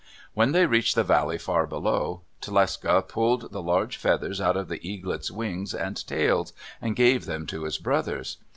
When 0.33 0.51
they 0.51 0.65
reached 0.65 0.95
the 0.95 1.03
valley 1.03 1.37
far 1.37 1.67
below, 1.67 2.23
Tlecsa 2.41 3.03
pulled 3.07 3.51
the 3.51 3.61
large 3.61 3.97
feathers 3.97 4.41
out 4.41 4.57
of 4.57 4.67
the 4.67 4.79
eaglets' 4.81 5.29
wings 5.29 5.75
and 5.75 5.95
tails, 6.07 6.53
and 6.81 6.95
gave 6.95 7.27
them 7.27 7.45
to 7.45 7.65
his 7.65 7.77
brothers. 7.77 8.37